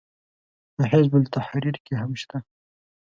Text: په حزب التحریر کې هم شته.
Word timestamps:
په 0.75 0.83
حزب 0.91 1.13
التحریر 1.19 1.75
کې 1.85 1.93
هم 2.01 2.11
شته. 2.21 2.37